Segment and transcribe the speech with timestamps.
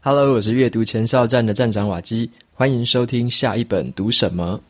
[0.00, 4.60] Hello，我是阅读前哨站的站长瓦基，欢迎收听下一本读什么。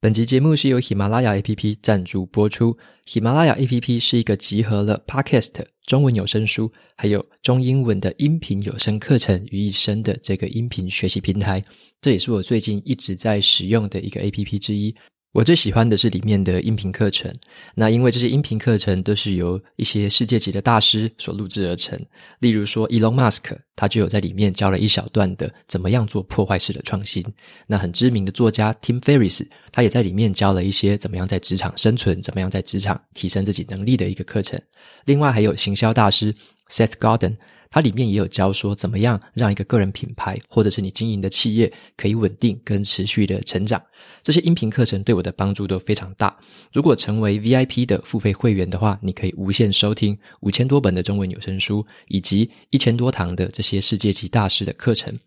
[0.00, 2.76] 本集节目是由喜马拉雅 APP 赞助播出。
[3.06, 5.52] 喜马拉雅 APP 是一个集合了 Podcast
[5.86, 11.64] 中文有声书，还有中英文的音频有声课程于一身的这个音频学习平台。
[12.00, 14.92] 这也是我最近一直在使用的一个 APP 之一。
[15.34, 17.28] 我最喜欢的是里面的音频课程，
[17.74, 22.00] 那因为这些音频课程都是由一些世界级的大师所录制而成。
[22.38, 23.42] 例如说，Elon Musk
[23.74, 27.24] 他就有在里面教了一小段的怎么样做破坏式的创新。
[27.66, 34.56] 那很知名的作家 Tim Ferriss 他也在里面教了一些怎么样在职场生存、怎么样在职场提升自己能力的一个课程。
[35.04, 36.32] 另外还有行销大师
[36.70, 37.34] Seth Godin。
[37.70, 43.82] 它里面也有教说怎么样让一个个人品牌或者是你经营的企业可以稳定跟持续的成长。
[44.22, 46.36] 这些音频课程对我的帮助都非常大。
[46.72, 55.18] 如果成为 VIP 的付费会员的话，你可以无限收听五千多本的中文有声书，以及一千多堂的这些世界级大师的课程。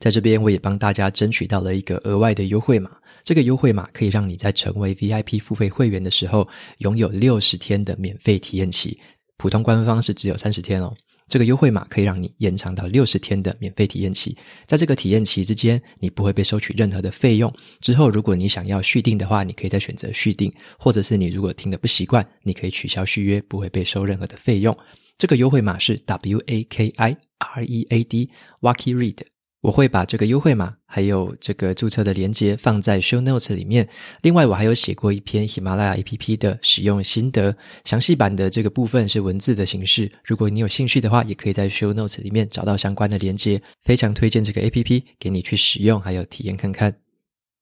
[0.00, 2.90] 在这边我也帮大家争取到了一个额外的优惠码，
[3.22, 6.46] 这个优惠码可以让你在成为 VIP 付费会员的时候
[6.78, 8.98] 拥有六十天的免费体验期，
[9.36, 10.92] 普通官方是只有三十天哦。
[11.28, 14.36] 这个优惠码可以让你延长到六十天的免费体验期，
[14.66, 17.52] 在这个体验期之间，你不会被收取任何的费用。
[17.80, 24.76] 之后，如果你想要续订的话，你可以再选择续订，或者是你如果听的不习惯，你可以取消续约，不会被收任何的费用。
[25.16, 28.30] 这个优惠码是 W A K I R E A D
[28.60, 29.33] Waki Read。
[29.64, 33.88] 我会把这个优惠码还有这个注册的链接放在 Show Notes 里面。
[34.20, 37.56] 另外，我还有写过一篇喜马拉雅 APP 的使用心得，
[37.86, 40.12] 详细版的这个部分是文字的形式。
[40.22, 43.62] 如果你有兴趣的话，也可以在 Show Notes 里面找到相关的链接。
[43.84, 46.94] 非常推荐这个 APP 给你去使用，还有体验看看。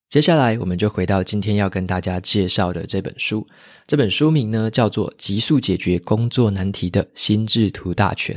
[0.08, 3.46] 接下来，我们就回到今天要跟大家介绍的这本书。
[3.86, 8.36] 这本书名呢，叫做《极速解决工作难题的心智图大全》。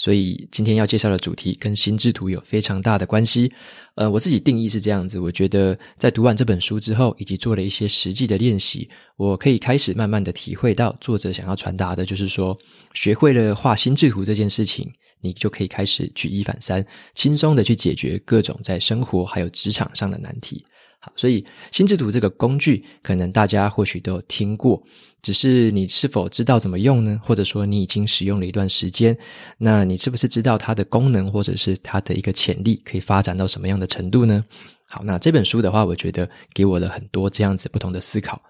[0.00, 3.52] 所以今天要介绍的主题跟心智图有非常大的关系。
[3.96, 8.88] 呃，我自己定义是这样子，我觉得在读完这本书之后，以及做了一些实际的练习，
[9.18, 12.58] 我可以开始慢慢的体会到作者想要传达的，就是说，
[12.94, 16.82] 学会了画心智图这件事情，你就可以开始举一反三，
[17.14, 20.64] 轻松的去解决各种在生活还有职场上的难题。
[21.02, 24.82] 好，所以心智图这个工具，可能大家或许都有听过，
[25.22, 27.20] 只是你是否知道怎么用呢？
[27.22, 29.16] 或者说你已经使用了一段时间，
[29.58, 34.44] 那你是不是知道它的功能，或者是它的一个潜力可以发展到什么样的程度呢？
[34.86, 38.40] 好，那这本书的话，我觉得给我了很多这样子不同的思考。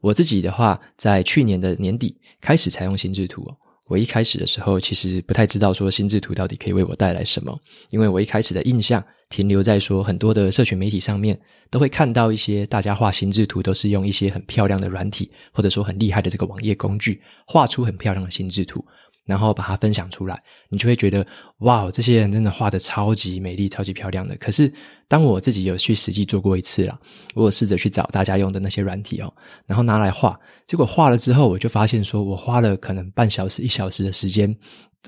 [0.00, 3.46] 我自己的话，在去年的年底开始采用心智图。
[3.86, 7.58] 我一开始的时候，其实不太知道说心智图到底可以为我带来什么，
[7.90, 18.84] 因为我一开始的印象停留在说很多的社群媒体上面，都会看到一些大家画心智图都是用一些很漂亮的软体，或者说很厉害的这个网页工具，画出很漂亮的心智图。
[19.26, 21.24] 然后把它分享出来，你就会觉得
[21.58, 24.34] 哇，这些人真的画得超级美丽、超级漂亮的。
[24.38, 24.72] 可是
[25.06, 26.98] 当我自己有去实际做过一次啦，
[27.34, 29.32] 我有试着去找大家用的那些软体哦，
[29.66, 30.36] 然后拿来画，
[30.66, 34.52] 结果画了之后，我就发现说我花了可能半小时、一小时的时间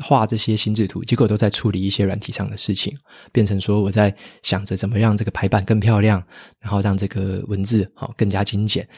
[0.00, 2.96] 画这些心智图，结果都在处理一些软体上的事情，
[3.32, 6.22] 变成说我在想着怎么让这个排版更漂亮，
[6.60, 8.88] 然后让这个文字好更加精简，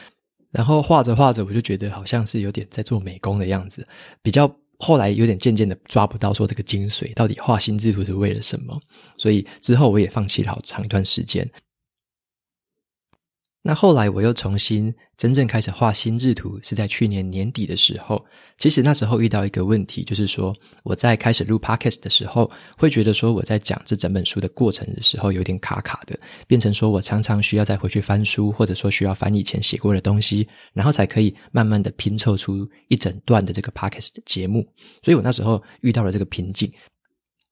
[0.51, 3.87] 然后画着画着，我就觉得好像是有点在做美工的样子，
[4.21, 4.53] 比较。
[4.77, 8.77] 后来有点渐渐的抓不到说这个精髓到底画心智图是为了什么，
[9.17, 11.49] 所以之后我也放弃了好长一段时间。
[13.67, 18.23] 那后来我又重新真正开始画心智图，是在去年年底的时候。
[18.59, 26.15] 其实那时候遇到一个问题，就是说我在开始录 Podcast 的时候，会觉得说我在讲这整本书的过程的时候有点卡卡的，
[26.45, 34.63] 变成说我常常需要再回去翻书，或者说需要翻以前写过的东西，然后才可以慢慢的拼凑出一整段的这个 Podcast 的节目。
[35.01, 36.71] 所以我那时候遇到了这个瓶颈。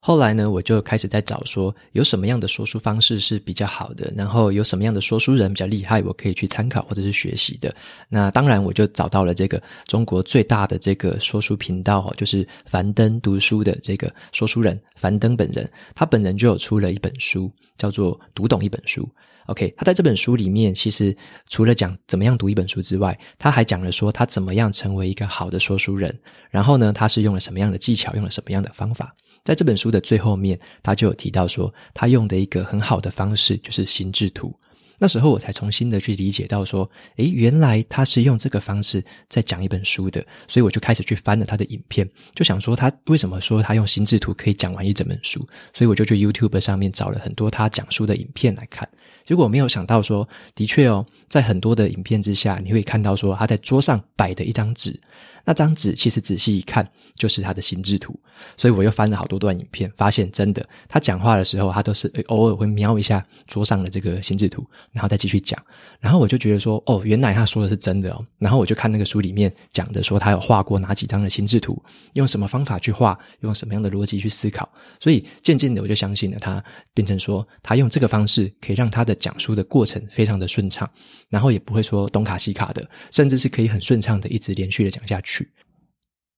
[0.06, 7.74] 后来呢，我就开始在找说有什么样的说书方式是比较好的，然后有什么样的说书人比较厉害，我可以去参考或者是学习的。
[8.10, 19.04] 那当然，我就找到了这个中国最大的这个说书频道，就是樊登读书的这个说书人樊登本人，他本人就有出了一本书，叫做《读懂一本书》。
[19.46, 21.16] OK，他在这本书里面，其实
[21.48, 26.14] 除了讲怎么样读一本书之外，他还讲了说他怎么样成为一个好的说书人，
[26.50, 29.14] 然后呢，他是用了什么样的技巧，用了什么样的方法。
[29.44, 34.52] 在这本书的最后面，他就有提到说，他用的一个很好的方式就是心智图。
[34.96, 40.24] 那时候我才重新的去理解到说，诶，原来他是用这个方式在讲一本书的。
[40.46, 45.46] 所以我就开始去翻了他的影片，就想说他为什么说他用心智图可以讲完一整本书。
[45.74, 48.88] 所以我就去 YouTube 上面找了很多他讲书的影片来看。
[49.24, 54.98] 结果我没有想到说，的确哦，在很多的影片之下，你会看到说他在桌上摆的一张纸。
[55.44, 58.18] 那张纸其实仔细一看，就是他的心智图。
[58.56, 65.60] 所以我又翻了好多段影片，发现真的，他讲话的时候，他都是偶尔会瞄一下桌上的这个心智图，然后再继续讲。
[66.00, 68.26] 然后我就觉得说，哦，原来他说的是真的哦。
[68.38, 71.80] 然后我就看那个书里面讲的，说他有画过哪几张的心智图，
[72.14, 74.68] 用什么方法去画，用什么样的逻辑去思考。
[74.98, 76.62] 所以渐渐的，我就相信了他，
[76.92, 80.88] 变成说他用这个方式可以让他的讲述的过程非常的顺畅，
[81.28, 85.33] 然后也不会说东卡西卡的，甚至是可以很顺畅的一直连续的讲下去。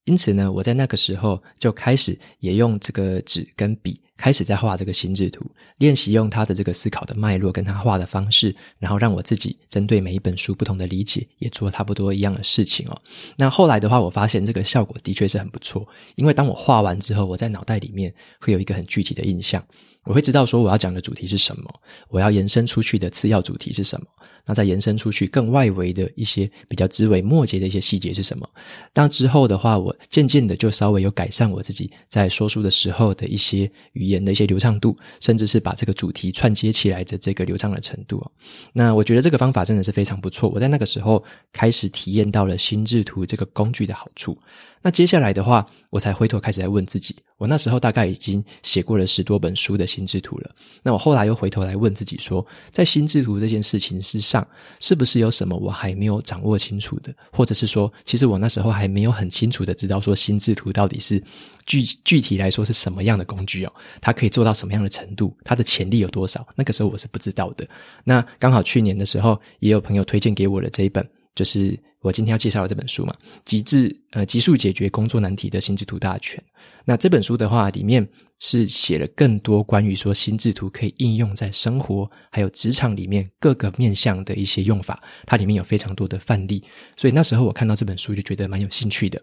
[0.04, 5.44] 因此呢，我在那个时候就开始也用这个纸跟笔，开始在画这个心智图，
[5.78, 13.02] 练习用他的这个思考的脉络跟他画的方式，然后让我自己针对每一本书不同的理解，也做差不多一样的事情哦。
[13.36, 15.84] 那后来的话，我发现这个效果的确是很不错，
[16.14, 19.60] 因为当我画完之后，我在脑袋里面会有一个很具体的印象。
[20.06, 24.06] 我会知道说我要讲的主题是什么，我要延伸出去的次要主题是什么，
[24.46, 28.48] 那再延伸出去更外围的一些比较枝微末节的一些细节是什么。
[28.92, 38.24] 当之后的话，我渐渐的就稍微有改善我自己在说书的时候的一些语言的一些流畅度，甚至是把这个主题串接起来的这个流畅的程度。
[38.72, 40.48] 那我觉得这个方法真的是非常不错。
[40.50, 44.38] 我在那个时候开始体验到了心智图这个工具的好处。
[44.86, 50.50] 那接下来的话，我才回头开始来问自己，我那时候大概已经写过了十多本书的心智图了。
[50.80, 54.46] 那我后来又回头来问自己说，在心智图这件事情之上，
[54.78, 57.12] 是不是有什么我还没有掌握清楚的？
[57.32, 61.20] 或者是说，其实我那时候还没有很清楚的知道说，心智图到底是
[61.66, 63.72] 具具体来说是什么样的工具哦？
[64.00, 65.36] 它可以做到什么样的程度？
[65.42, 66.46] 它的潜力有多少？
[66.54, 67.66] 那个时候我是不知道的。
[68.04, 71.04] 那刚好去年的时候，也有朋友推荐给我的这一本。
[71.34, 73.12] 就是我今天要介绍的这本书嘛，
[73.44, 76.40] 极致呃极速解决工作难题的心智图大全。
[76.84, 78.08] 那这本书的话，里面
[78.38, 86.62] 是写了更多关于说心智图可以应用在生活还有职场里面各个面向的一些用法，它里面有非常多的范例，
[86.96, 89.20] 所以那时候我看到这本书就觉得蛮有兴趣的。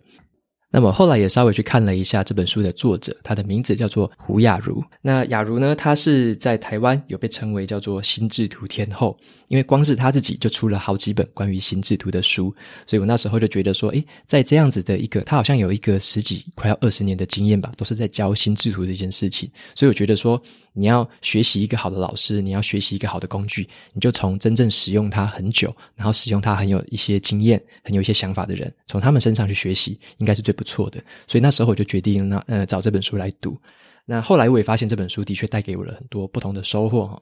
[0.75, 4.83] 那么后来也稍微去看了一下这本书的作者，他的名字叫做胡雅茹。
[5.03, 9.15] 那雅茹呢，他是在台湾有被称为叫做心智图天后，
[9.49, 12.51] 因为光是他自己就出了好几本关于心智图的书，
[12.87, 20.41] 所以我那时候就觉得说，诶，在这样子的一个，他好像有一个十几快要二十年的经验吧，都是在教心智图这件事情，所以我觉得说。
[20.73, 30.99] 你要学习一个好的老师，你要学习一个好的工具，你就从真正使用它很久，然后使用它很有一些经验、很有一些想法的人，从他们身上去学习，应该是最不错的。
[31.27, 33.57] 所以那时候我就决定，那呃找这本书来读。
[34.05, 37.21] 那后来我也发现这本书的确带给我了很多不同的收获哈。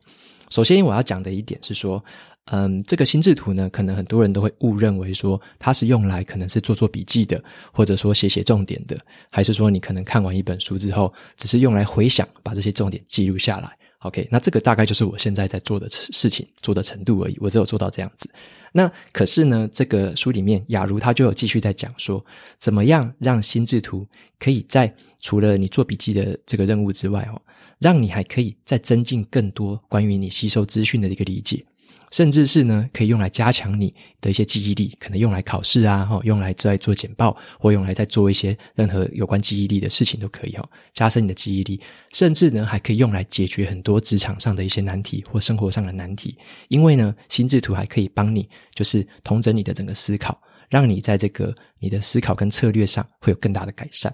[0.51, 2.03] 首先我要讲的一点是说。
[2.45, 8.98] 嗯，这个心智图呢，可能很多人都会误认为说它是用来可能是做做笔记的，或者说写写重点的，
[9.30, 13.71] 还是说你可能看完一本书之后，只是用来回想，把这些重点记录下来。
[14.00, 18.27] OK，那这个大概就是我现在在做的事情，做的程度而已，我只有做到这样子。
[18.74, 22.25] 那可是呢，这个书里面，雅茹她就有继续在讲说，
[22.57, 24.06] 怎么样让心智图
[24.39, 27.41] 可以在除了你做笔记的这个任务之外，哦，
[27.79, 31.63] 让你还可以再增进更多关于你吸收资讯的一个理解。
[32.12, 41.79] 甚至是呢，可以用来加强你的一些记忆力，可能用来考试啊，哈，用来在做简报，或用来在做一些任何有关记忆力的事情都可以哈，加深你的记忆力。
[42.12, 46.38] 甚至呢，还可以用来解决很多职场上的一些难题或生活上的难题。
[46.67, 50.38] 因为呢，心智图还可以帮你，就是统整你的整个思考，
[50.69, 54.13] 让你在这个你的思考跟策略上会有更大的改善。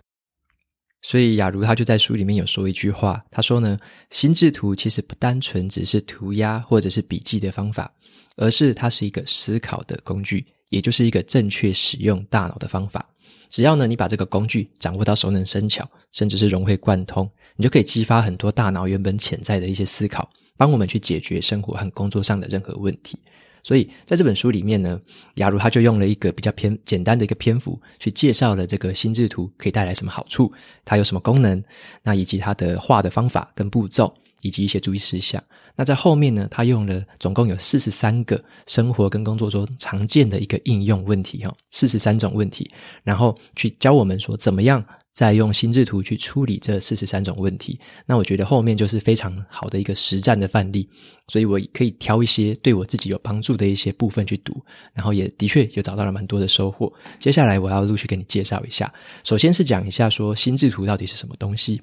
[1.07, 3.79] 所以，雅茹他就在书里面有说一句话，他说呢，
[4.11, 7.89] 心智图其实不单纯只是涂鸦或者是笔记的方法，
[8.35, 13.07] 而是它是一个思考的工具，也就是一个正确使用大脑的方法。
[13.49, 23.17] 只要呢，你把这个工具掌握到熟能生巧，甚至是融会贯通，你就可以激发很多大脑原本潜在的一些思考，帮我们去解决生活和工作上的任何问题。
[23.63, 24.99] 所以在这本书里面呢，
[25.35, 30.51] 雅茹他就用了一个比较偏简单的一个篇幅去介绍了这个心智图可以带来什么好处，
[30.85, 31.63] 它有什么功能，
[32.03, 35.43] 那以及它的画的方法跟步骤，以及一些注意事项。
[35.75, 42.71] 那在后面呢，他用了总共有四十三个生活跟工作中常见的一个应用问题哈，四十三种问题，
[43.03, 44.83] 然后去教我们说怎么样。
[45.17, 50.87] 再用心智图去处理这四十三种问题，那我觉得后面就是非常好的一个实战的范例，
[51.29, 56.93] 所以我可以挑一些对我自己有帮助的一些部分去读，然后也的确有找到了蛮多的收获。
[57.17, 58.93] 接下来我要陆续给你介绍一下，
[59.23, 61.81] 首先是讲一下说心智图到底是什么东西。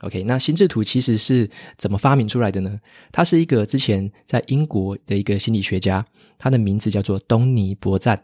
[0.00, 2.78] OK，那心智图其实是怎么发明出来的呢？
[3.10, 6.04] 他是一个之前在英国的一个心理学家，
[6.36, 8.22] 他的名字叫做东尼伯赞。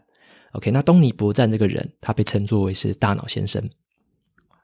[0.51, 3.67] OK，那东尼伯赞这个人，他被称作为是大脑先生。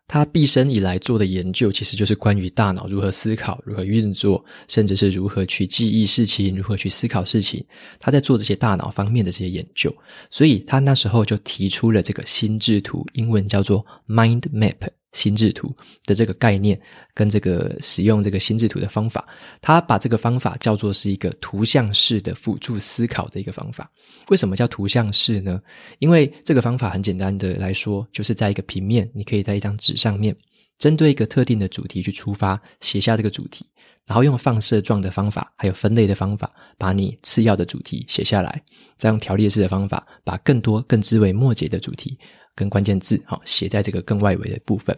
[0.07, 7.63] 他毕生以来做的研究，其实就是关于大脑如何思考、如何运作，甚至是如何去记忆事情、如何去思考事情。
[7.99, 9.93] 他在做这些大脑方面的这些研究，
[10.31, 14.96] 所以他那时候就提出了这个心智图，英文叫做 Mind Map。
[15.17, 16.79] 心智图的这个概念
[17.15, 19.27] 跟这个使用这个心智图的方法，
[19.59, 23.89] 他把这个方法叫做是一个图像式的辅助思考的一个方法。
[24.27, 25.59] 为什么叫图像式呢？
[25.97, 30.35] 因为这个方法很简单的来说，就是在一个平面，你可以在一张纸上面，
[30.77, 33.65] 针对一个特定的主题去出发，写下这个主题，
[34.05, 38.61] 然后用放射状的方法，还有分类的方法，把你次要的主题写下来，
[38.97, 42.17] 再用条列式的方法，把更多更枝微末节的主题
[42.53, 44.97] 跟关键字，好，写在这个更外围的部分。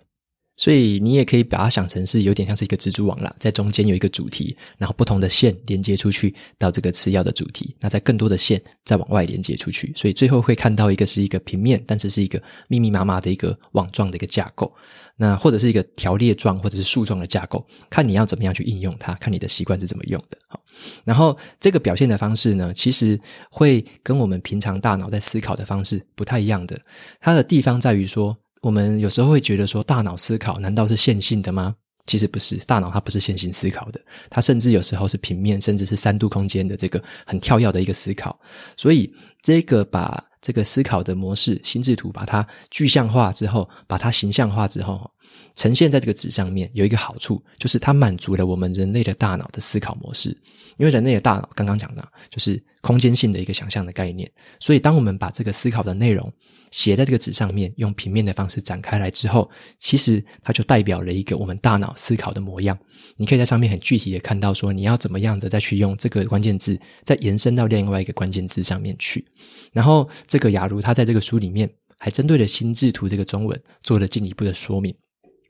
[0.60, 14.70] 所以你也可以把它想成是有点像是一个蜘蛛网啦，在中间有一个主题，然后不同的线连接出去到这个次要的主题，那在更多的线再往外连接出去，所以最后会看到一个是一个平面，但是是一个密密麻麻的一个网状的一个架构，
[15.16, 20.38] 那或者是一个条列状或者是树状的架构，看你要怎么样去应用它，看你的习惯是怎么用的。
[20.50, 20.62] 好，
[21.06, 23.18] 然后这个表现的方式呢，其实
[23.50, 26.78] 会跟我们平常大脑在思考的方式不太一样的，
[27.22, 28.36] 它的地方在于说。
[28.62, 31.76] 我们有时候会觉得说，大脑思考难道是线性的吗？
[32.06, 38.40] 其实不是，大脑它不是线性思考的，它甚至有时候是平面，甚至是三度空间的这个很跳跃的一个思考。
[38.76, 39.14] 所以，
[39.44, 45.10] 这个把这个思考的模式心智图把它具象化之后，把它形象化之后，
[45.56, 50.36] 呈现在这个纸上面，有一个好处，就是它满足了我们人类的大脑的思考模式。
[50.78, 56.32] 因为人类的大脑刚刚讲的，就是空间性的一个想象的概念，所以当我们把这个思考的内容
[56.72, 59.50] 写在这个纸上面，用平面的方式展开来之后，
[59.80, 62.78] 其实它就代表了一个我们大脑思考的模样。
[63.18, 69.26] 你可以在上面很具体的看到，说你要怎么样的再去用这个关键字，再延伸到另外一个关键字上面去。
[69.72, 74.96] 然后这个雅茹他在这个书里面还针对了心智图这个中文做了进一步的说明。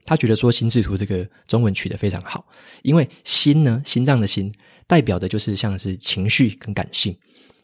[0.06, 2.46] 他觉得说心智图这个中文取得非常好，
[2.82, 4.54] 因为心呢，心脏的心。
[4.88, 7.16] 代表的就是像是情绪跟感性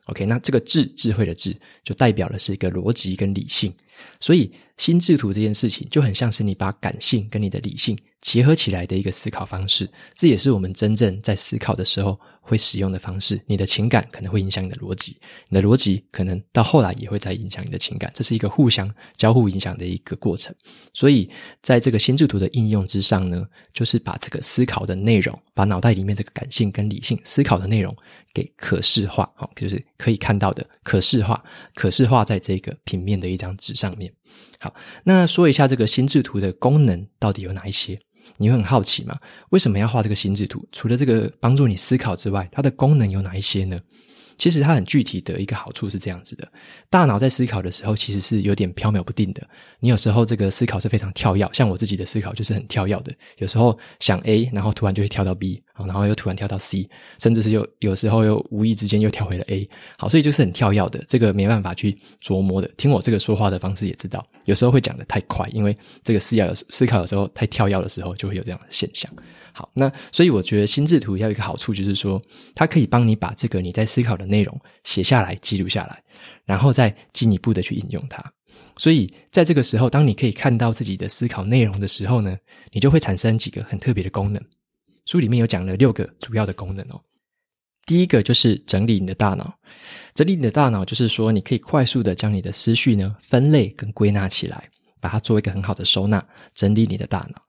[0.06, 3.74] ，OK，那这个智，智慧的智，就代表的是一个逻辑跟理性，
[4.20, 15.18] 所以心智图这件事情就很像是你把感性跟你的理性结合起来的一个思考方式，这也是我们真正在思考的时候会使用的方式，你的情感可能会影响你的逻辑，
[15.48, 20.54] 你的逻辑可能到后来也会再影响你的情感，这是一个互相交互影响的一个过程。
[20.92, 21.30] 所以，
[21.62, 27.96] 在这个心智图的应用之上呢，就是把这个思考的内容，把脑袋里面这个感性跟理性思考的内容
[28.34, 31.42] 给可视化，哦，就是可以看到的可视化，
[31.76, 34.12] 可视化在这个平面的一张纸上面。
[34.60, 34.74] 好，
[35.04, 38.00] 那说一下这个心智图的功能到底有哪一些？
[38.38, 39.20] 你会很好奇吗？
[39.52, 40.68] 为什么要画这个心智图？
[40.72, 43.80] 除了这个帮助你思考之外，它的功能有哪一些呢？
[44.38, 46.48] 其实它很具体的一个好处是这样子的：
[46.90, 49.42] 大脑在思考的时候，其实是有点飘渺不定的。
[49.80, 53.14] 你有时候这个思考是非常跳跃，像我自己的思考就是很跳跃的。
[53.38, 56.90] 有时候想 A，然后突然就会跳到 B，然后又突然跳到 C，
[57.20, 59.70] 甚至是又有时候又无意之间又跳回了 A。
[59.98, 62.68] 好，所以就是很跳跃的，这个没办法去琢磨的。
[62.78, 69.12] 听我这个说话的方式也知道，有时候会讲得太快，因为这个思考思考有时候太跳跃的时候，就会有这样的现象。
[69.58, 72.22] 好，那所以我觉得心智图要有一个好处，就是说
[72.54, 76.04] 它可以帮你把这个你在思考的内容写下来、记录下来，
[76.44, 78.22] 然后再进一步的去应用它。
[78.76, 82.38] 所以在这个时候，当你可以看到自己的思考内容的时候呢，
[82.74, 84.44] 你就会产生几个很特别的功能。
[85.06, 87.00] 书里面有讲了六个主要的功能哦。
[87.86, 89.58] 第一个就是整理你的大脑，
[90.14, 94.70] 整理你的大脑就是说你可以快速的将你的思绪呢分类跟归纳起来，
[95.00, 96.22] 把它做一个很好的收纳，
[96.54, 97.45] 整理你的大脑。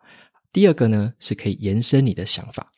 [0.57, 2.73] 第二个呢，是可以延伸你的想法，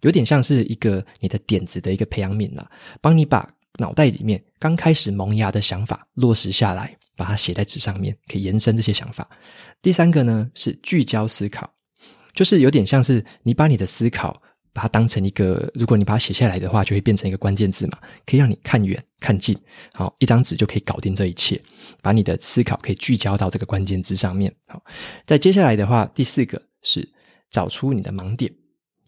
[0.00, 2.66] 有点像是一个你的点子的一个培养皿啦，
[3.02, 3.46] 帮你把
[3.78, 9.28] 脑袋里面刚开始萌芽的想法落实下来，把它写在纸上面，可以延伸这些想法。
[9.82, 11.70] 第三个呢，是聚焦思考，
[12.32, 14.40] 就是有点像是你把你的思考
[14.72, 19.54] 把它当成一个，如果你把它写下来的话，就会变成一个关键字嘛，可以让你看远看近，
[19.92, 21.62] 好，一张纸就可以搞定这一切，
[22.00, 24.50] 把你的思考可以聚焦到这个关键字上面。
[24.66, 24.82] 好，
[25.26, 27.06] 在接下来的话，第四个是。
[27.50, 28.52] 找出你的盲点，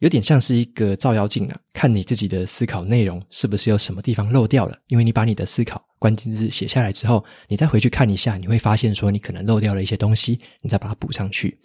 [0.00, 4.78] 有点像是一个照妖镜啊，看你自己的思考内容是不是有什么地方漏掉了。
[4.88, 11.58] 因为你把你的思考关键字写下来之后，你再回去看一下，你会发现说你可能漏掉了一些东西，你再把它补上去。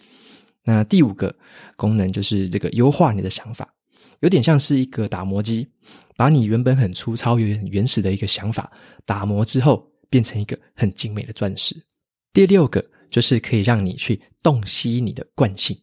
[0.64, 1.34] 那第五个
[1.76, 3.72] 功能就是这个优化你的想法，
[4.20, 5.68] 有点像是一个打磨机，
[6.16, 8.70] 把你原本很粗糙、原原始的一个想法
[9.04, 11.74] 打磨之后，变成一个很精美的钻石。
[12.32, 15.74] 第六个就是可以让你去洞悉你的惯性。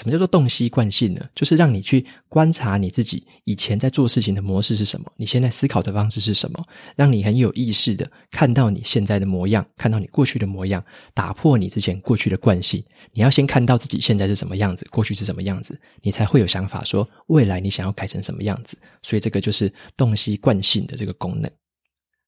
[0.00, 1.20] 什么叫做洞悉惯性呢？
[1.34, 6.64] 就是让你去观察你自己以前在做事情的模式是什么，你现在思考的方式是什么，
[6.96, 12.82] 让你很有意识的看到你现在的模样，看到你过去的模样，打破你之前过去的惯性。
[13.12, 18.78] 你要先看到自己现在是什么样子，过去是什么样子，你才会有想法说未来你想要改成什么样子。
[19.02, 21.50] 所以这个就是洞悉惯性的这个功能。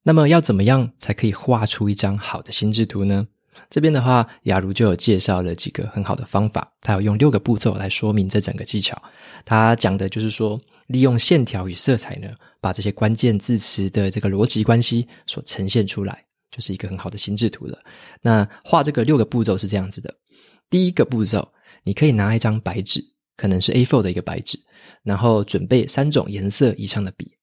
[0.02, 3.28] 那么要怎么样才可以画出一张好的心智图呢？
[3.70, 9.00] 这边的话，雅茹就有介绍了几个很好的方法，他有用六个步骤来说明这整个技巧。
[9.44, 12.28] 他讲的就是说，利用线条与色彩呢，
[12.60, 17.78] 把这些关键字词的这个逻辑关系所呈现出来，就是一个很好的心智图了。
[18.20, 20.14] 那画这个六个步骤是这样子的：
[20.68, 21.52] 第一个步骤，
[21.84, 23.02] 你可以拿一张白纸，
[23.36, 24.58] 可能是 A4 的一个白纸，
[25.02, 27.36] 然后准备三种颜色以上的笔。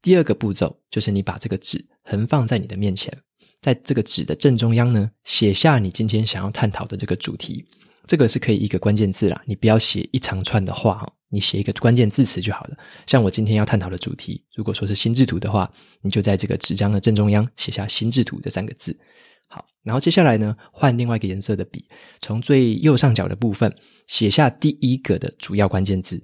[0.00, 3.16] 第二个步骤就是你把这个纸横放在你的面前，
[3.62, 7.64] 在这个纸的正中央呢，写下你今天想要探讨的这个主题。
[8.08, 12.76] 这个是可以一个关键字啦，你不要写一长串的话哈，你写一个关键字词就好了。
[13.06, 18.98] 像我今天要探讨的主题，如果说是心智图的话，你就在这个纸张的正中央写下“心智图”这三个字。
[19.46, 21.84] 好，然后接下来呢，换另外一个颜色的笔，
[22.18, 23.72] 从最右上角的部分
[24.08, 26.20] 写下第一个的主要关键字，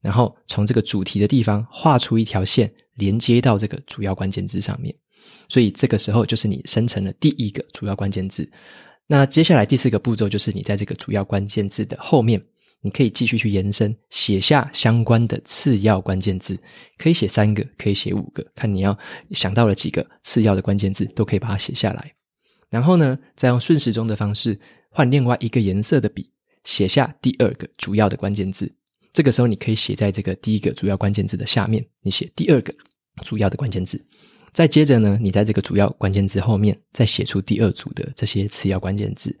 [0.00, 2.72] 然后从这个主题的地方画出一条线。
[2.98, 4.92] 连接到这个主要关键字上面，
[5.48, 8.50] 所以这个时候就是你生成了第一个主要关键字。
[9.06, 12.42] 那接下来第四个步骤就是你在这个主要关键字的后面，
[12.82, 16.58] 你可以继续去延伸，写下相关的次要关键字，
[16.98, 18.96] 可以写三个，可以写五个，看你要
[19.30, 22.12] 想到了几个次要的关键字，都可以把它写下来。
[22.68, 26.30] 然后呢，再用顺时钟的方式换另外一个颜色的笔，
[26.64, 28.70] 写下第二个主要的关键字。
[29.14, 32.74] 这个时候，你可以写在这个第一个主要关键字的下面，你写第二个
[33.22, 33.98] 主要的关键字。
[34.52, 39.36] 再接着呢，你在这个主要关键字后面再写出第二组的这些次要关键字。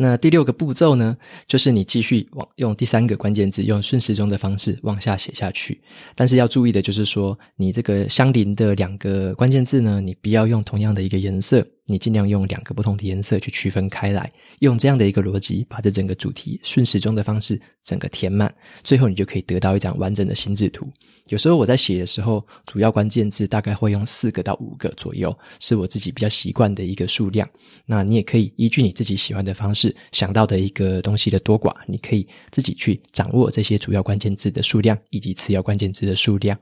[0.00, 1.16] 那第六个步骤呢，
[1.48, 5.80] 就是你继续往用第三个关键字，用顺时钟的方式往下写下去。
[6.14, 14.30] 但是要注意的就是说，你这个相邻的两个关键字呢，你不要用同样的一个颜色，你尽量用两个不同的颜色去区分开来。
[14.60, 18.54] 用这样的一个逻辑，把这整个主题顺时钟的方式整个填满，
[18.84, 20.88] 最后你就可以得到一张完整的心智图。
[21.28, 27.48] 有时候我在写的时候，主要关键字大概会用四个到五个左右，是我自己比较习惯的一个数量。
[27.86, 36.58] 那你也可以依据你自己喜欢的方式，想到的一个东西的多寡，你可以自己去掌握这些主要关键字的数量以及次要关键字的数量。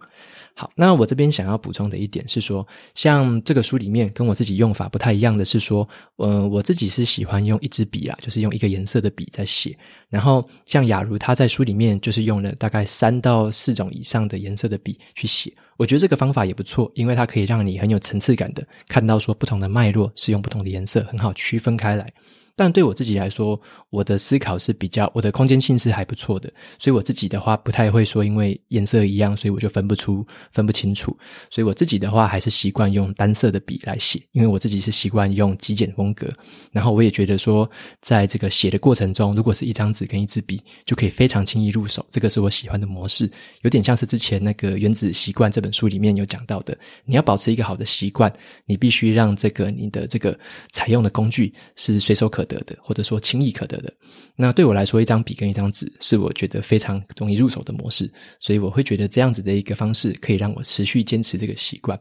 [0.58, 9.76] 好，那我这边想要补充的一点是说，像这个书里面跟我自己用法不太一样的是说，呃，我自己是喜欢用一支笔啦，就是用一个颜色的笔在写。
[10.08, 22.10] 然后像雅茹她在书里面就是用了大概三到四种以上的颜色的笔去写，我觉得这个方法也不错，因为它可以让你很有层次感的看到说不同的脉络是用不同的颜色，很好区分开来。
[22.56, 31.14] 但对我自己来说，我的思考是比较，我的空间性是还不错的，所以我自己的话不太会说，因为颜色一样，所以我就分不出、分不清楚。
[31.50, 36.26] 所以我自己的话还是习惯用单色的笔来写，因为我自己是习惯用极简风格。
[36.72, 42.04] 然后我也觉得说，在这个写的过程中，如果是一张纸跟一支笔，就可以非常轻易入手。
[42.10, 48.32] 这个是我喜欢的模式，有点像是之前那个《原子习惯》这本书里面有讲到的，你要保持一个好的习惯，
[48.64, 50.38] 你必须让这个你的这个
[50.72, 53.92] 采用的工具是随手可得的，或者说轻易可得的，
[54.34, 61.98] 那对我来说，一张笔跟一张纸是我觉得非常容易入手的模式，所以我会觉得这样子的一个方式可以让我持续坚持这个习惯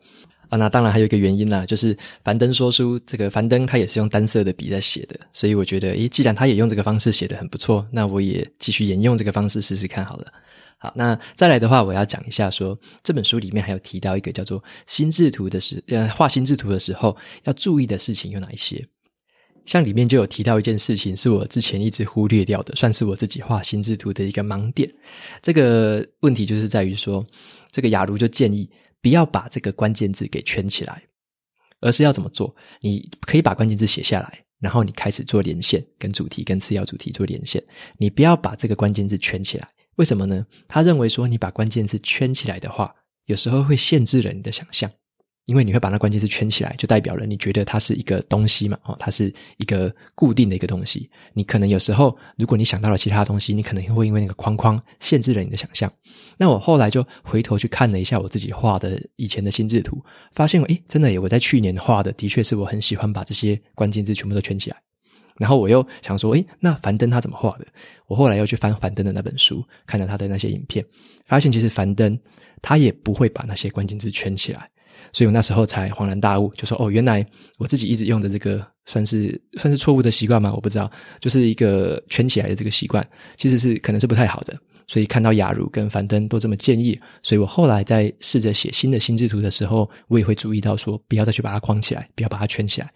[0.50, 0.58] 啊。
[0.58, 10.32] 那当然还有一个原因啦，就是樊登说书这个樊登他也是用单色的笔在写的，所以我觉得，诶，既然他也用这个方式写得很不错，那我也继续沿用这个方式试试看好了。
[10.78, 18.86] 好，那再来的话，我要讲一下说，这本书里面还有提到一个叫做心智图的时，呃，画心智图的时候要注意的事情有哪一些？
[19.66, 24.92] 像里面就有提到一件事情，是我之前一直忽略掉的，算是我自己画心智图的一个盲点。
[25.42, 27.26] 这个问题就是在于说，
[27.72, 28.70] 这个雅茹就建议
[29.02, 31.04] 不要把这个关键字给圈起来，
[31.82, 32.56] 而是要怎么做？
[32.82, 37.64] 你可以把关键字写下来，然后你开始做连线，跟主题、跟次要主题做连线。
[37.98, 40.46] 你不要把这个关键字圈起来，为什么呢？
[40.68, 42.94] 他认为说，你把关键字圈起来的话，
[43.26, 44.92] 有时候会限制了你的想象。
[45.46, 51.10] 因为你会把那关键字圈起来，就代表了你觉得它是一个东西嘛，哦，它是一个固定的一个东西。
[51.34, 55.92] 你可能有时候，如果你想到了其他东西，你可能会因为那个框框限制了你的想象。
[56.38, 60.04] 那我后来就回头去看了一下我自己画的以前的心智图，
[60.34, 64.78] 发现诶，真的耶，我在去年画的，的确是我很喜欢把这些关键字全部都圈起来。
[65.38, 67.68] 然后我又想说，诶，那樊登他怎么画的？
[68.08, 70.84] 我后来又去翻樊登的那本书，看了他的那些影片，
[71.26, 72.18] 发现其实樊登
[72.62, 74.70] 他也不会把那些关键字圈起来。
[75.16, 77.26] 所以我那时候才恍然大悟，就说哦，原来
[77.58, 80.52] 我自己一直用的这个算是算是错误的习惯吗？
[80.54, 84.54] 我不知道，就是一个圈起来的这个习惯，其实是可能是不太好的。
[84.88, 92.92] 所以看到雅茹跟樊登都这么建议，所以我后来在试着写新的心智图的时候，我也会注意到说，不要再去把它框起来，不要把它圈起来。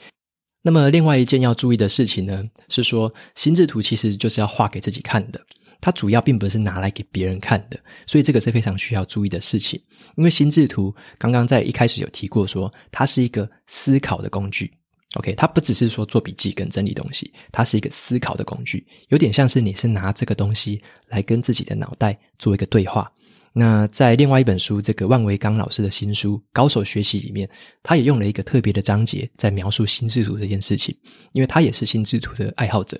[0.61, 5.39] 那么另外一件要注意的事情呢，是说心智图其实就是要画给自己看的，
[5.81, 9.81] 它主要并不是拿来给别人看的，所以这个是非常需要注意的事情。
[10.15, 14.71] 因为心智图刚刚在一开始有提过说，它是一个思考的工具。
[15.15, 23.11] OK，它不只是说做笔记跟整理东西，它是一个思考的工具，有点像是你是拿这个东西来跟自己的脑袋做一个对话。
[23.51, 27.49] 那在另外一本书，这个万维钢老师的新书《高手学习》里面，
[27.81, 30.95] 他也用了一个特别的章节在描述心智图这件事情，
[31.31, 32.99] 因为他也是心智图的爱好者。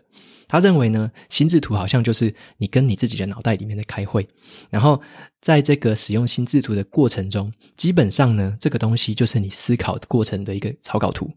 [0.50, 4.28] 他认为呢，心智图好像就是你跟你自己的脑袋里面的开会，
[4.70, 5.02] 然后
[5.40, 11.32] 在这个使用心智图的过程中，基本上呢，这个东西就是你思考过程的一个草稿图。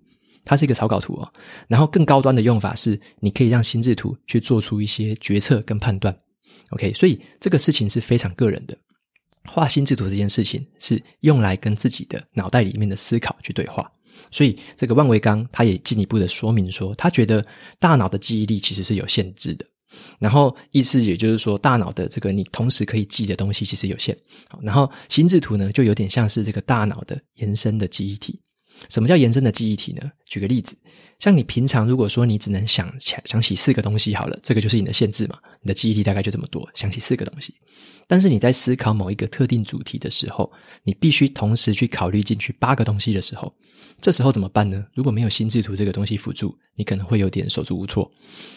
[0.44, 1.32] 它是一个草稿图哦，
[1.68, 6.12] 然后更高端的用法是，你可以让心智图去做出一些决策跟判断。
[6.70, 8.76] OK，所以这个事情是非常个人的。
[9.44, 13.88] 画心智图这件事情是用来跟自己的脑袋里面的思考去对话。
[14.30, 17.44] 所以这个万维钢他也进一步的说明说，他觉得
[17.78, 19.66] 大脑的记忆力其实是有限制的。
[20.18, 24.16] 然后意思也就是说，大脑的这个你同时可以记的东西其实有限。
[24.62, 28.40] 然后心智图呢，就有点像是这个大脑的延伸的记忆体。
[28.88, 30.10] 什么叫延伸的记忆体呢？
[30.26, 30.74] 举个例子，
[31.22, 37.54] 像你平常如果说你只能想起想起四个东西好了，这个就是你的限制嘛，你的记忆力大概就这么多，想起四个东西。
[38.08, 40.50] 但是你在思考某一个特定主题的时候，
[40.82, 43.54] 你必须同时去考虑进去八个东西的时候，
[44.00, 44.84] 这时候怎么办呢？
[44.94, 48.10] 如果没有心智图这个东西辅助，你可能会有点手足无措。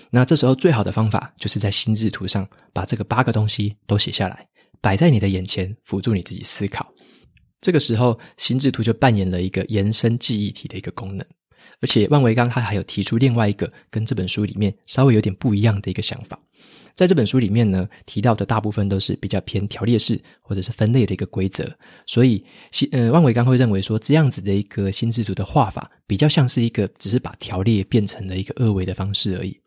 [0.10, 4.48] 那这时候最好的方法就是在心智图上把这个八个东西都写下来，
[4.82, 6.92] 摆在你的眼前，辅助你自己思考。
[7.62, 11.24] 这个时候，心智图就扮演了一个延伸记忆体的一个功能，
[11.86, 16.40] 而且万维钢他还有提出另外一个跟这本书里面稍微有点不一样的一个想法。
[16.96, 21.64] 在这本书里面呢，提到的大部分都是比较偏条列式或者是分类的一个规则，
[22.08, 29.62] 所以心呃万维钢会认为说，这样子的一个心智图的画法，比较像是一个只是把条列变成了一个二维的方式而已。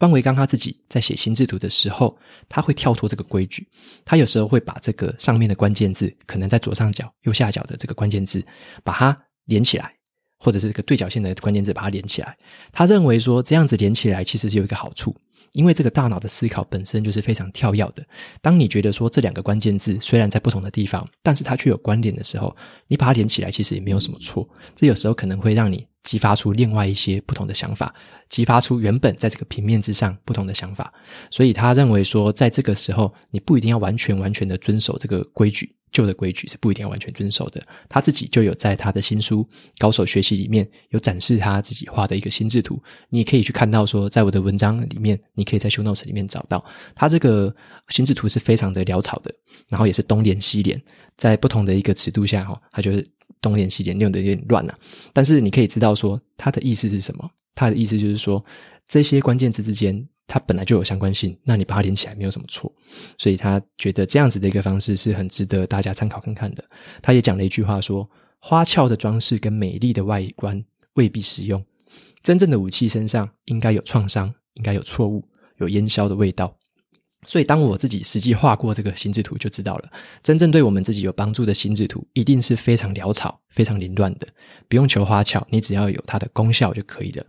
[0.00, 3.68] 万维刚他自己在写心智图的时候，他会跳脱这个规矩。
[4.04, 8.44] 他有时候会把这个上面的关键字，可能在左上角、右下角的这个关键字，
[8.82, 9.95] 把它连起来，
[10.38, 12.36] 或者是这个对角线的关键字把它连起来。
[12.72, 15.14] 他认为说，这样子连起来其实是有一个好处，
[15.52, 18.04] 因为这个大脑的思考本身就是非常跳跃的。
[18.40, 22.56] 当你觉得说这两个关键字虽然在不同的地方，但是它却有关联的时候，
[22.88, 24.48] 你把它连起来其实也没有什么错。
[24.74, 25.86] 这有时候可能会让你。
[26.06, 27.92] 激发出另外一些不同的想法，
[28.28, 30.94] 激发出原本在这个平面之上不同的想法，
[31.32, 37.60] 所以他认为说，在这个时候你不一定要完全完全的遵守这个规矩，旧的规矩是不一定要完全遵守的。
[37.88, 39.42] 他自己就有在他的新书
[39.78, 47.54] 《高手学习》里面有展示他自己画的一个心智图，你也可以去看到说，在我的文章里面，你可以在 show notes 里面找到他这个
[47.88, 49.34] 心智图是非常的潦草的，
[49.68, 50.80] 然后也是东连西连，
[51.16, 53.06] 在不同的一个尺度下哈，他就是。
[53.42, 54.76] 东连西连，用的有点乱了，
[55.12, 57.30] 但是你可以知道说他的意思是什么？
[57.54, 58.44] 他的意思就是说，
[58.88, 62.72] 这些关键字之间它本来就有相关性，那你把它连起来没有什么错。
[63.16, 66.64] 所以他觉得这样子的一个方式是很值得大家参考看看的。
[67.00, 68.08] 他也讲了一句话说：
[68.40, 71.64] 花俏的装饰跟美丽的外观未必实用，
[72.22, 76.56] 真正的武器身上应该有创伤，应该有错误，有烟硝的味道。
[77.28, 79.90] 所以，当我自己实际画过这个心智图，就知道了，
[80.22, 84.28] 真正对我们自己有帮助的心智图，一定是非常潦草、非常凌乱的，
[84.68, 87.26] 不用求花俏，你只要有它的功效就可以了。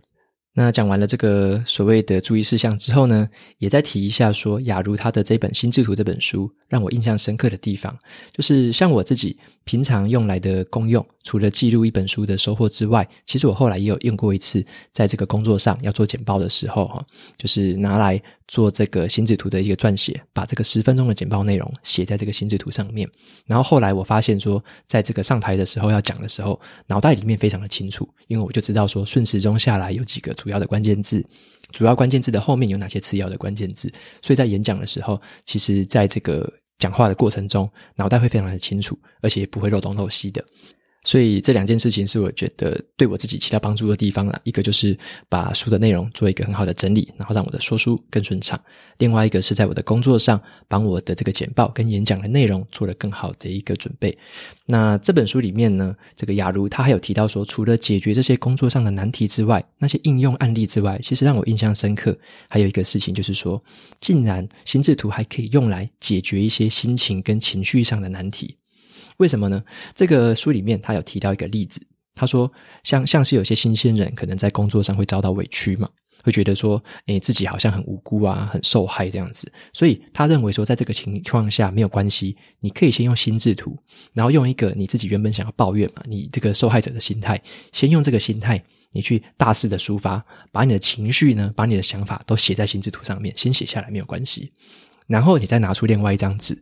[0.54, 7.96] 那讲完了这个所谓的注意事项之后呢，也再提一下说，雅茹她的这本心智图这本书让我印象深刻的地方，
[8.32, 17.04] 就是像我自己平常用来的功用，除了记录一本书的收获之外，其实我后来也有用过一次，在这个工作上要做简报的时候，哈，
[17.36, 23.06] 就是拿来做这个心智图的一个撰写，把这个十分钟的简报内容写在这个心智图上面。
[23.44, 31.22] 然后后来我发现说，在这个上台的时候要讲的时候，脑袋里面非常的清楚，因为我就知道说顺时钟下来有几个主要的关键字，
[31.72, 40.44] 主要关键字的后面有哪些次要的关键字，所以在演讲的时候，其实在这个讲话的过程中，脑袋会非常的清楚，而且也不会漏东漏西的。
[41.08, 44.38] 所以这两件事情是我觉得对我自己起到帮助的地方啦。
[44.44, 44.94] 一个就是
[45.26, 48.58] 把书的内容做一个很好的整理，然后让我的说书更顺畅；
[48.98, 54.18] 另外一个是在我的工作上，帮我的这个简报跟演讲的内容做了更好的一个准备。
[54.66, 62.14] 那这本书里面呢，这个雅茹她还有提到说，除了解决这些工作上的难题之外，那些应用案例之外，其实让我印象深刻。
[62.50, 63.62] 还有一个事情就是说，
[63.98, 68.56] 竟然心智图还可以用来解决一些心情跟情绪上的难题。
[69.18, 69.62] 为什么呢？
[69.94, 71.80] 这个书里面他有提到一个例子，
[72.14, 72.50] 他说
[72.82, 75.88] 像像是有些新鲜人可能在工作上会遭到委屈嘛。
[76.24, 83.78] 会觉得说，诶，自己好像很无辜啊，很受害这样子，所以他认为说，在这个情况下没有关系，你可以先用心智图，
[84.12, 87.40] 然后用一个你自己原本想要抱怨嘛，你这个受害者的心态，
[87.72, 94.52] 先用这个心态，你去大肆的抒发，把你的情绪呢，把你的想法都写在心智图上面，先写下来没有关系，
[95.06, 96.60] 然后你再拿出另外一张纸，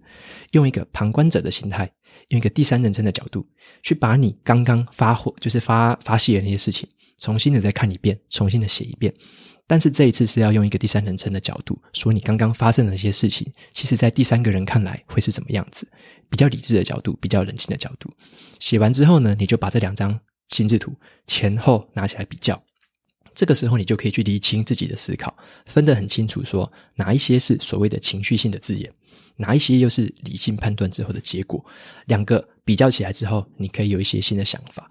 [0.53, 1.91] 用一个旁观者的心态，
[2.29, 3.47] 用一个第三人称的角度，
[3.83, 9.13] 去把你刚刚发火，就是发发泄的那些事情，重新的再看一遍，重新的写一遍。
[9.69, 15.89] 但是这一次是要用一个第三人称的角度说，你刚刚发生的那些事情，其实在第三个人看来会是什么样子？
[16.29, 18.09] 比较理智的角度，比较冷静的角度。
[18.61, 20.95] 写完之后呢，你就把这两张心智图
[21.27, 22.61] 前后拿起来比较。
[23.35, 25.37] 这个时候你就可以去理清自己的思考，
[25.67, 28.91] 分得很清楚，说哪一些是所谓的情绪性的字眼，
[29.37, 31.65] 哪一些又是理性判断之后的结果。
[32.07, 34.91] 两个比较起来之后，你可以有一些新的想法。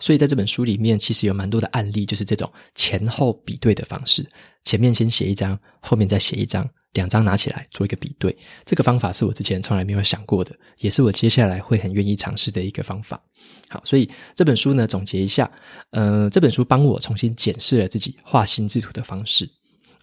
[0.00, 4.26] 所以在这本书里面，其实有蛮多的案例，就是这种前后比对的方式。
[4.64, 8.36] 前面先写一张，后面再写一张，两张拿起来做一个比对。
[8.64, 13.22] 这个方法是我之前从来没有想过的，也是我接下来会很愿意尝试的一个方法。
[13.68, 15.50] 好，所以这本书呢，总结一下，
[15.90, 19.48] 呃，这本书帮我重新检视了自己画心智图的方式。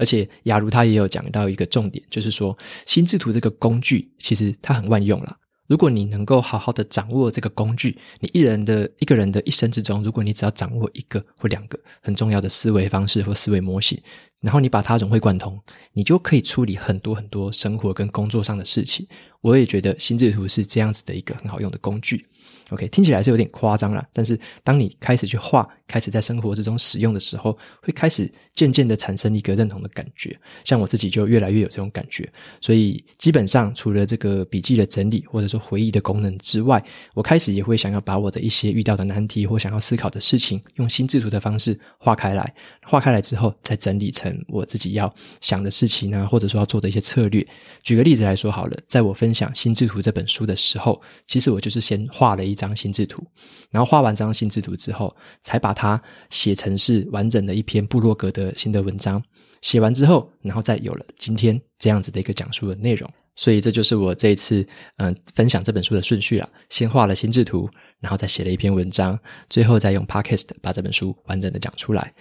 [0.02, 5.38] 而且雅茹她也有讲到一个重点，就是说心智图这个工具其实它很万用啦。
[5.68, 13.98] 如果你能够好好的掌握这个工具，你一人的一个人的一生之中，如果你只要掌握一个或两个很重要的思维方式或思维模型，
[14.42, 15.58] 然后你把它融会贯通，
[15.94, 19.08] 你就可以处理很多很多生活跟工作上的事情。
[19.40, 22.26] 我也觉得心智图是这样子的一个很好用的工具。
[22.72, 30.38] OK，听起来是有点夸张啦，但是当你开始去画，开始在生活之中使用的时候，会开始渐渐的产生一个认同的感觉。
[30.64, 36.84] 像我自己就越来越有这种感觉，所以基本上除了这个笔记的整理或者说回忆的功能之外，
[37.14, 47.46] 我开始也会想要把我的一些遇到的难题或想要思考的事情，用心智图的方式画开来，画开来之后再整理成我自己要想的事情啊，或者说要做的一些策略。
[47.84, 53.26] 举个例子来说好了，在我分享心智图这本书的时候，其实我就是先画了一张心智图，
[53.70, 59.22] 然后画完这张心智图之后，才把它写成是完整的一篇部落格的的新的文章。
[59.62, 63.10] 写完之后，然后再有了今天这样子的一个讲述的内容。
[63.36, 69.18] 所以这就是我这一次嗯、分享这本书的顺序了：先画了心智图，然后再写了一篇文章，
[69.50, 72.14] 最后再用 Podcast 把这本书完整的讲出来。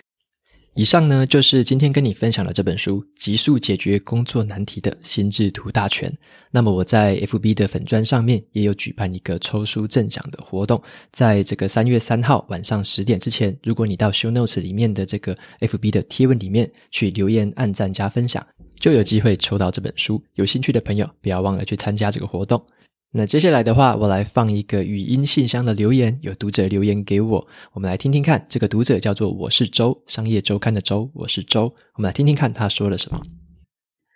[0.74, 6.08] 以上呢，就是今天跟你分享的这本书《极速解决工作难题的心智图大全》。
[6.52, 10.80] 那么我在 FB 的粉砖上面也有举办一个抽书赠奖的活动，
[11.10, 18.46] 在这个三月三号晚上十点之前，如果你到 Show Notes 里面的这个 FB 的贴文里面去留言、按赞、加分享，
[18.78, 20.22] 就有机会抽到这本书。
[20.34, 22.64] 有兴趣的朋友，不要忘了去参加这个活动。
[23.12, 28.46] 那接下来的话，我来放一个语音信箱的留言，有读者留言给我，我们来听听看。
[28.48, 31.64] 这个读者叫做我是周，商业周刊的周，我是周。
[31.94, 33.20] 我们来听听看他说了什么。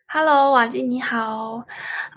[0.06, 1.64] Hello，瓦基你好，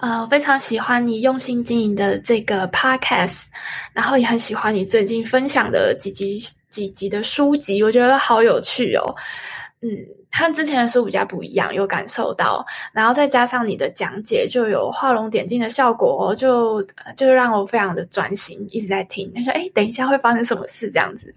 [0.02, 3.46] 呃，非常喜欢你用心经营的这个 Podcast，
[3.92, 9.16] 然后也很喜欢你最近分享的几集几集的书籍，我觉得好有趣哦。
[9.80, 9.90] 嗯，
[10.32, 16.82] 和之前的书比较不一样，有感受到，然后再加上你的讲解，就有画龙点睛的效果，就
[17.16, 19.32] 就让我非常的专心，一直在听。
[19.36, 21.32] 他说：“诶，等一下会发生什么事？”这样子，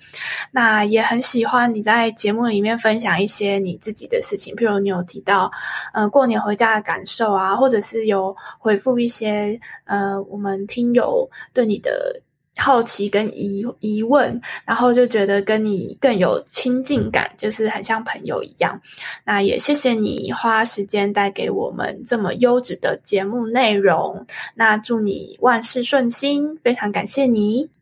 [0.53, 5.51] 那也很喜欢你在节目里面分享一些你自己的事情，譬如你有提到，
[5.93, 12.23] 呃，过年回家的感受啊，或者是有回复一些，呃，我们听友对你的。
[12.57, 18.79] 好奇跟疑疑问，然后就觉得跟你更有亲近感，就是很像朋友一样。
[19.25, 24.27] 那也谢谢你花时间带给我们这么优质的节目内容。
[24.55, 27.80] 那祝你万事顺心，非常感谢你。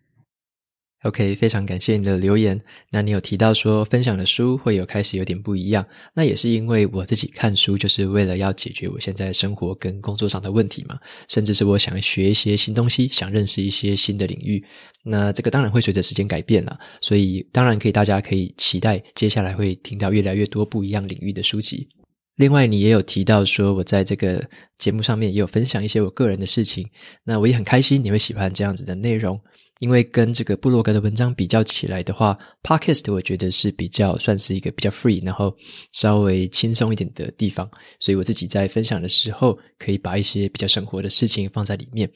[1.09, 2.61] OK，非常感谢你的留言。
[2.90, 14.62] 那你有提到说分享的书会有开始有点不一样，那也是因为我自己看书就是为了要解决我现在生活跟工作上的问题嘛，甚至是我想学一些新东西，想认识一些新的领域。
[15.03, 21.88] 那这个当然会随着时间改变了，所以当然可以，大家可以期待接下来会听到越来越多不一样领域的书籍。
[22.37, 26.87] 另外，你也有提到说我在这个节目上面也有分享一些我个人的事情，
[27.25, 29.40] 那我也很开心你会喜欢这样子的内容。
[29.79, 35.55] 因为跟这个布洛格的文章比较起来的话，Podcast 我觉得是比较算是一个比较 free，然后
[35.93, 37.69] 稍微轻松一点的地方，
[38.01, 42.11] 所以我自己在分享的时候，可以把一些比较生活的事情放在里面。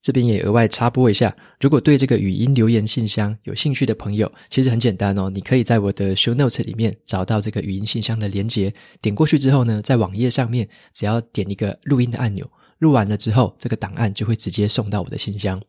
[0.00, 12.48] 这边也额外插播一下，如果对这个语音留言信箱有兴趣的朋友，其实很简单哦，你可以在我的 Show Notes 里面找到这个语音信箱的连结，点过去之后呢，在网页上面只要点一个录音的按钮。
[12.82, 15.62] 录完了之后，这个档案就会直接送到我的信箱。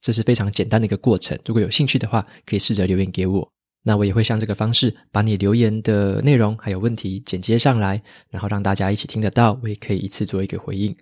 [0.00, 1.36] 这是非常简单的一个过程。
[1.44, 3.46] 如果有兴趣的话，可以试着留言给我。
[3.82, 9.58] 那我也会像这个方式，把你留言的内容还有问题剪接上来，然后让大家一起听得到。
[9.62, 10.96] 我也可以一次做一个回应。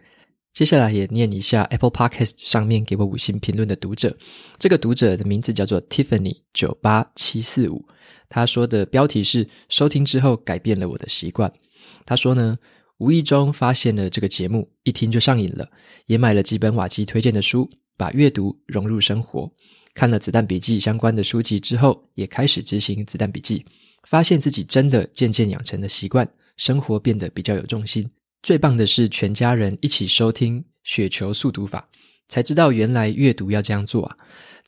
[0.55, 4.17] 接下来也念一下 Apple Podcast 上面给我五星评论的读者。
[4.59, 7.85] 这个读者的名字叫做 Tiffany 九八七四五。
[8.31, 11.53] 他说的标题是“收听之后改变了我的习惯”。
[12.07, 12.59] 他说呢，
[12.99, 15.69] 无意中发现了这个节目，一听就上瘾了，
[16.07, 19.51] 也买了几本瓦基推荐的书，把阅读融入生活。
[19.95, 23.65] 看了子弹笔记相关的书籍之后，也开始执行子弹笔记，
[24.09, 28.09] 发现自己真的渐渐养成了习惯，生活变得比较有重心。
[28.43, 31.89] 最棒的是，全家人一起收听雪球速读法，
[32.29, 34.17] 才知道原来阅读要这样做啊！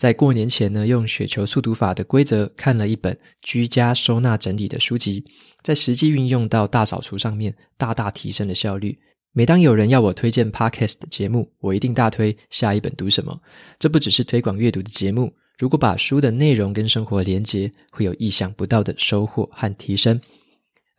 [0.01, 5.23] 在过年前呢，用雪球速读法的规则看了一本居家收纳整理的书籍，
[5.63, 8.99] 在实际运用到大扫除上面，大大提升了效率。
[9.35, 13.39] 每当有人要我推荐 Podcast 的节目，我一定大推下一本读什么。
[13.79, 20.19] 这不只是推广阅读的节目，如果把书的内容跟生活连结，会有意想不到的收获和提升。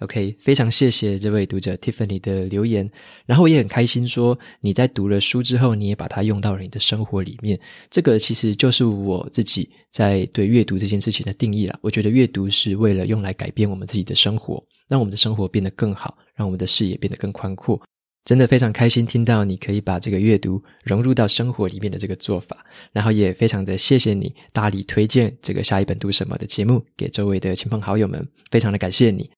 [0.01, 2.89] OK，非常谢谢这位读者 Tiffany 的留言，
[3.27, 7.59] 然后也很开心说你在读了书之后，你也把它用到了你的生活里面。
[7.89, 11.77] 这个其实就是我自己在对阅读这件事情的定义啦。
[11.81, 17.79] 我觉得阅读是为了用来改变我们自己的生活，让我们的生活变得更好，让我们的视野变得更宽阔。
[18.25, 29.29] 真的非常开心听到你可以把这个阅读融入到生活里面的这个做法，然后也非常的谢谢你大力推荐这个下一本读什么的节目给周围的亲朋好友们，非常的感谢你。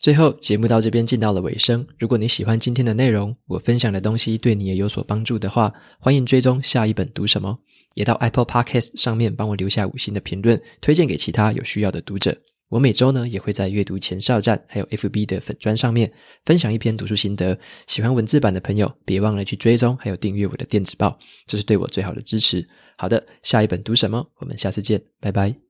[0.00, 1.84] 最后，节目到这边进到了尾声。
[1.98, 7.58] 如果你喜欢今天的内容，我分享的东西对你也有所帮助的话，欢迎追踪下一本读什么，
[7.94, 12.36] 也到 Apple Podcast 上面帮我留下五星的评论，推荐给其他有需要的读者。
[12.68, 16.12] 我每周呢也会在阅读前哨站还有 FB 的粉专上面
[16.44, 17.58] 分享一篇读书心得。
[17.86, 22.64] 喜欢文字版的朋友，别忘了去追踪还有订阅我的电子报，这是对我最好的支持。
[22.96, 24.24] 好的，下一本读什么？
[24.38, 25.67] 我们下次见，拜拜。